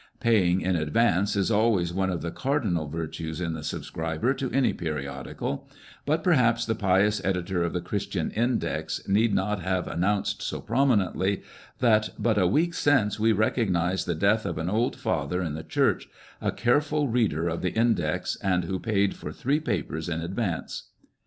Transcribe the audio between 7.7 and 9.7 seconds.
the Christian Index need not